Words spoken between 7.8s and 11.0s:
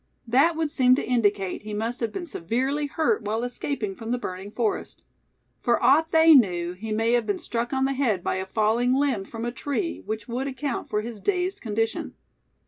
the head by a falling limb from a tree, which would account